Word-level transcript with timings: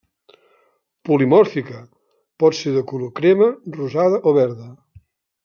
Polimòrfica: 1.09 1.81
pot 2.45 2.57
ser 2.61 2.75
de 2.79 2.83
color 2.93 3.13
crema, 3.21 3.51
rosada 3.77 4.23
o 4.33 4.35
verda. 4.41 4.69